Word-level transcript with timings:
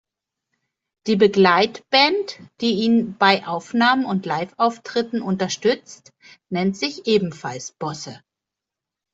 Die 1.05 1.15
Begleitband, 1.15 2.39
die 2.59 2.71
ihn 2.71 3.15
bei 3.19 3.45
Aufnahmen 3.45 4.03
und 4.05 4.25
Live-Auftritten 4.25 5.21
unterstützt, 5.21 6.11
nennt 6.49 6.75
sich 6.75 7.05
ebenfalls 7.05 7.73
"Bosse". 7.73 8.19